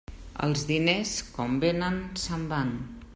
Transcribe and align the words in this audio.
Els 0.47 0.63
diners, 0.69 1.11
com 1.37 1.61
vénen, 1.67 2.03
se'n 2.25 2.49
van. 2.55 2.77